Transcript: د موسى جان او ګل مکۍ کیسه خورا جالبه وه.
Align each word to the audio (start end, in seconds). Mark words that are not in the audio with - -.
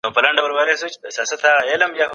د 0.03 0.03
موسى 0.05 0.19
جان 0.25 0.35
او 0.39 0.43
ګل 0.45 0.53
مکۍ 0.57 0.75
کیسه 1.15 1.33
خورا 1.39 1.51
جالبه 1.67 2.03
وه. 2.03 2.07